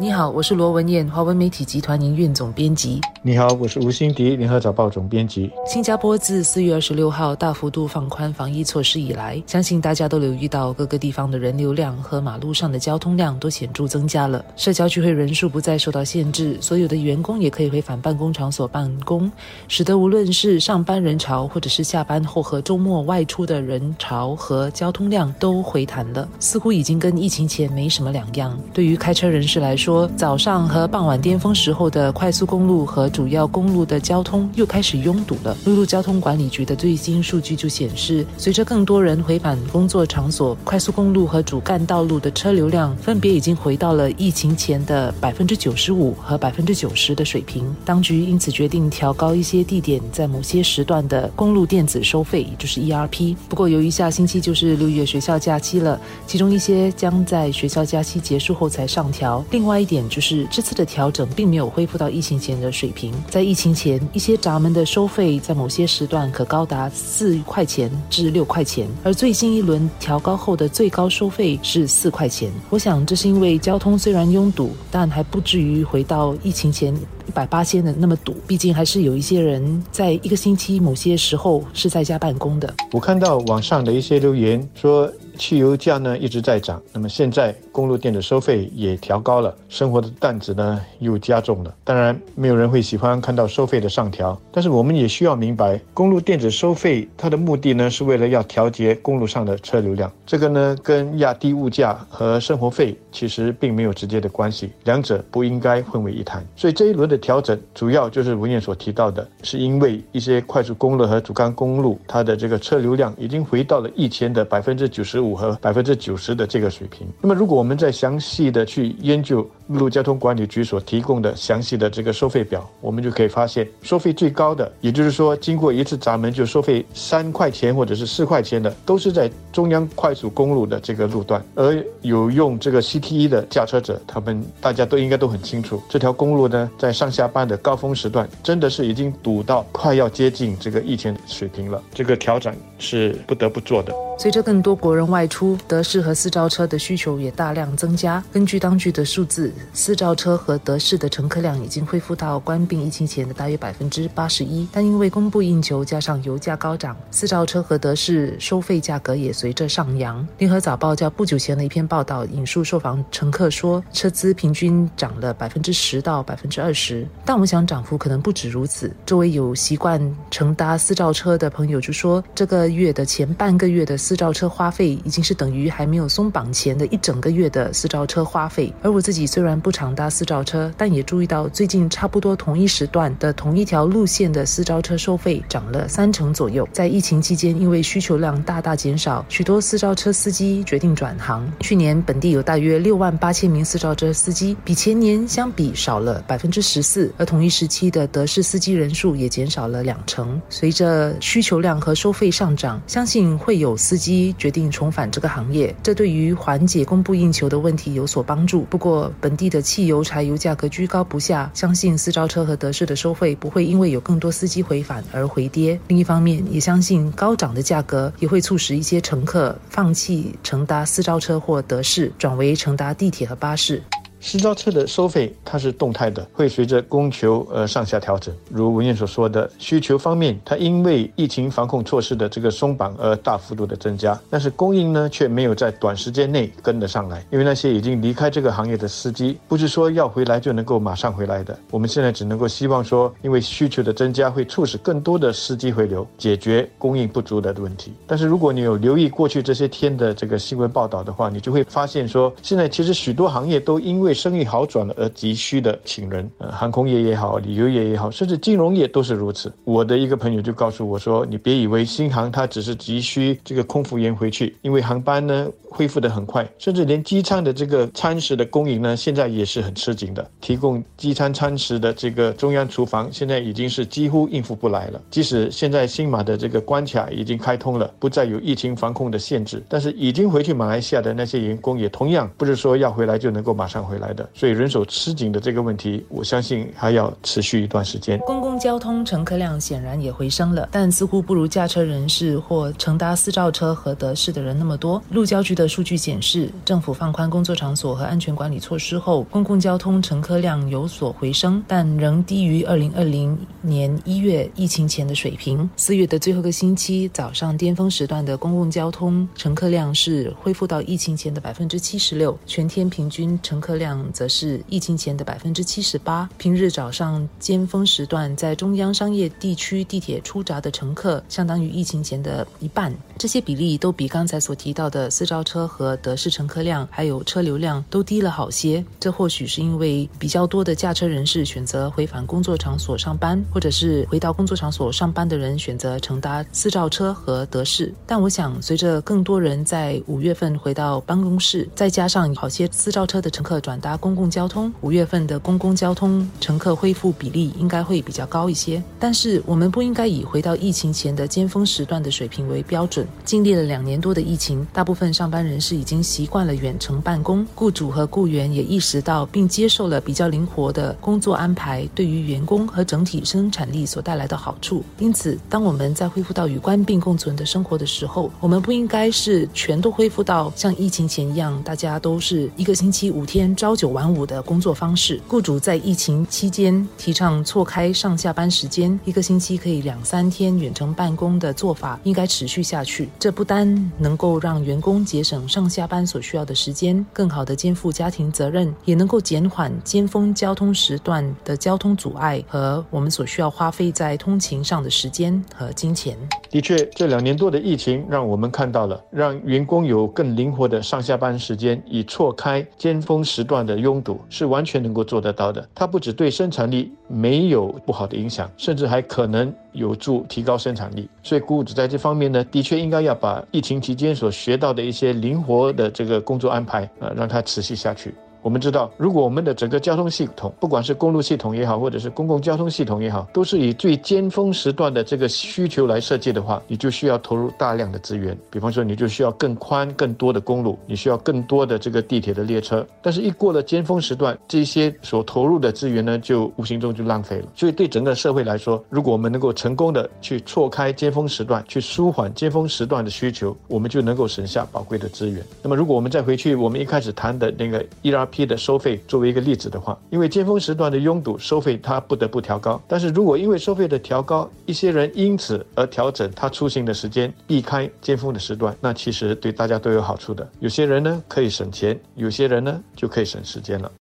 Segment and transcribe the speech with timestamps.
[0.00, 3.00] 你好，我是罗文燕，华文媒体集团营运总编辑。
[3.20, 5.50] 你好，我是吴欣迪，联合早报总编辑。
[5.66, 14.42] 新加坡自四月二十六号大幅度放宽防疫措施以来，相信大家都留意到各个地方的人流量和马路上的交通量都显著增加了。
[14.54, 19.30] 社交聚会人数不再受到限制，所有的员工也可以回返办公场所办公，
[19.66, 28.56] 使得无论是上班人潮，或者是下班后和周末外出的人潮和交通量都回弹了，似乎已经跟疫情前没什么两样。
[28.72, 35.56] 对于开车人士来说，说早上和傍晚巅峰时候的快速公路和主要公路的交通又开始拥堵了。
[35.64, 47.74] 陆路交通管理局的最新数据就显示，随着更多人回返工作场所，快速公路和主干道路的车流量分别已经回到了疫情前的百分之九十五和百分之九十的水平。
[47.86, 53.34] 当局因此决定调高一些地点在某些时段的公路电子收费，也就是 ERP。
[53.48, 59.42] 不过，由于下星期就是六月学校假期了，其中一些将在学校假期结束后才上调。
[59.50, 59.77] 另外。
[59.78, 63.12] 一点就是这次的调整并没有恢复到疫情前的水平。
[63.28, 72.50] 在疫情前，一些闸门的收费在某些时段可高达四块钱至六块钱，而最新一轮调高后的最高收费是四块钱。
[72.70, 78.34] 我想这是因为交通虽然拥堵，但还不至于回到疫情前一百八千的那么堵。
[78.46, 82.72] 毕竟还是有一些人在一个星期某些时候是在家办公的。
[82.92, 85.10] 我看到网上的一些留言说。
[85.38, 91.72] 汽油价呢一直在涨，那么现在公路电的收费也调高了，生活的担子呢又加重了。
[91.84, 106.44] 当然，没有人会喜欢看到收费的上调，但是我们也需要明白，公路电子收费它的目的呢是为了要调节公路上的车流量，这个呢跟压低物价和生活费其实并没有直接的关系，两者不应该混为一谈。
[106.56, 115.27] 所以这一轮的调整主要就是文彦所提到的，是因为一些快速公路和主干公路它的这个车流量已经回到了以前的百分之九十五。
[115.28, 117.06] 符合百分之九十的这个水平。
[117.20, 131.44] 那么，如果我们再详细的去研究路交通管理局所提供的详细的这个收费表，我们就可以发现，收费最高的，也就是说，经过一次闸门就收费三块钱或者是四块钱的，都是在中央快速公路的这个路段。
[131.54, 141.82] 而有用这个 CTE 的驾车者，他们大家都应该都很清楚，这条公路呢，在上下班的高峰时段，真的是已经堵到快要接近这个疫情水平了。
[141.92, 143.94] 这个调整是不得不做的。
[144.18, 148.22] 随着更多国人外出，德士和私招车的需求也大量增加。
[148.32, 154.66] 根据当局的数字，四照车和德士的乘客量已经恢复到关闭疫情前的大约百分之八十一。
[154.72, 160.26] 但因为供不应求，加上油价高涨，四照车和德士收费价格也随着上扬。
[160.38, 167.06] 联合早报较不久前的一篇报道引述受访乘客说，车资平均涨了百分之十到百分之二十。
[167.24, 168.92] 但我想涨幅可能不止如此。
[169.06, 173.96] 周围有习惯乘搭四照车的朋友就说，这个月的前半个月的。
[174.08, 186.68] 四照车花费已经是等于还没有松绑前的一整个月的四照车花费，而我自己虽然虽然不常搭私招车，但也注意到最近差不多同一时段的同一条路线的私招车收费涨了三成左右。
[186.70, 191.50] 在疫情期间，因为需求量大大减少，许多私招车司机决定转行。
[191.60, 200.38] 去年本地有大约六万八千名私招车司机，比前年相比少了百分之十四，而同一时期的德士司机人数也减少了两成。
[200.50, 208.58] 随着需求量和收费上涨，相信会有司机决定重返这个行业，这对于缓解供不应求的问题有所帮助。
[208.68, 215.78] 不过，本地的汽油、柴油价格居高不下，相信私招车和德士的收费不会因为有更多司机回返而回跌。
[215.86, 223.80] 另一方面，也相信高涨的价格也会促使一些乘客放弃乘搭私招车或德士，转为乘搭地铁和巴士。
[224.20, 228.34] 私招车的收费它是动态的，会随着供求而上下调整。
[228.50, 237.24] 如文燕所说的，需求方面，它因为疫情防控措施的这个松绑而大幅度的增加，但是供应呢却没有在短时间内跟得上来。
[237.30, 241.56] 因为那些已经离开这个行业的司机，不是说要回来就能够马上回来的。
[241.70, 247.92] 我们现在只能够希望说，因为需求的增加会促使更多的司机回流，解决供应不足的问题。
[248.06, 259.52] 但是如果你有留意过去这些天的这个新闻报道的话，你就会发现说，现在其实许多行业都因为为生意好转了而急需的请人，呃，航空业也好，旅游业也好，甚至金融业都是如此。
[259.64, 270.26] 我的一个朋友就告诉我说：“你别以为新航它只是急需这个空服员回去，因为航班呢。”恢复的很快，甚至连机舱的这个餐食的供应呢，现在也是很吃紧的。
[270.40, 275.00] 提供机餐餐食的这个中央厨房，现在已经是几乎应付不来了。
[275.10, 284.28] 即使现在新马的这个关卡已经开通了，不再有疫情防控的限制，但是已经回去马来西亚的那些员工，也同样不是说要回来就能够马上回来的。
[284.32, 288.18] 所以人手吃紧的这个问题，我相信还要持续一段时间。
[288.20, 295.02] 公共交通乘客量显然也回升了，但似乎不如驾车人士或乘搭私照车和德士的人那么多。
[295.10, 305.68] 路交局的数据显示，政府放宽工作场所和安全管理措施后，公共交通乘客量有所回升，但仍低于二零二零年一月疫情前的水平。
[305.76, 316.28] 四月的最后个星期，早上巅峰时段的公共交通乘客量是恢复到疫情前的百分之七十六，全天平均乘客量则是疫情前的百分之七十八。
[316.38, 322.94] 平日早上尖峰时段，在中央商业地区地铁出闸的乘客，相当于疫情前的一半。
[323.16, 328.84] 这些比例都比刚才所提到的私招车和德式乘客量还有车流量都低了好些。
[329.00, 337.92] 这或许是因为比较多的驾车人士选择回返工作场所上班，或者是回到工作场所上班的人选择乘搭私照车和德士。
[338.06, 348.82] 但我想，随着更多人在五月份回到办公室，再加上好些私照车的乘客转搭公共交通，五月份的公共交通乘客恢复比例应该会比较高一些。
[348.98, 353.06] 但是我们不应该以回到疫情前的尖峰时段的水平为标准。
[353.24, 364.84] 经历了两年多的疫情，大部分上班人士已经习惯了远程办公，雇主和雇员也意识到并接受了比较灵活的工作安排对于员工和整体生产力所带来的好处。
[364.98, 375.20] 因此，当我们在恢复到与官病共存的生活的时候，我们不应该是全都恢复到像疫情前一样，大家都是一个星期五天朝九晚五的工作方式。
[375.28, 383.10] 雇主在疫情期间提倡错开上下班时间，一个星期可以两三天远程办公的做法应该持续下去。
[383.18, 396.16] 这不单能够让员工节省上下班所需要的时间，更好的肩负家庭责任，也能够减缓尖峰交通时段的交通阻碍和我们所需要花费在通勤上的时间和金钱。
[396.48, 405.66] 的确，这两年多的疫情让我们看到了，让员工有更灵活的上下班时间，以错开尖峰时段的拥堵，是完全能够做得到的。
[405.74, 411.08] 它不只对生产力没有不好的影响，甚至还可能有助提高生产力。
[411.22, 418.14] 所以，雇主在这方面呢，的确应该要把疫情期间所学到的一些灵活的这个工作安排，呃，让它持续下去。
[418.40, 428.36] 我们知道，如果我们的整个交通系统，不管是公路系统也好，或者是公共交通系统也好，都是以最尖峰时段的这个需求来设计的话，你就需要投入大量的资源。
[428.50, 432.86] 比方说，你就需要更宽、更多的公路，你需要更多的这个地铁的列车。
[433.02, 437.48] 但是，一过了尖峰时段，这些所投入的资源呢，就无形中就浪费了。
[437.56, 445.44] 所以，对整个社会来说，如果我们能够成功的去错开尖峰时段，去舒缓尖峰时段的需求，我们就能够省下宝贵的资源。
[445.60, 448.37] 那么，如果我们再回去我们一开始谈的那个 ERP。
[448.44, 452.80] 的收费作为一个例子的话，因为尖峰时段的拥堵，收费它不得不调高。
[452.86, 460.48] 但是如果因为收费的调高，一些人因此而调整他出行的时间，避开尖峰的时段，那其实对大家都有好处的。
[460.60, 463.90] 有些人呢可以省钱，有些人呢就可以省时间了。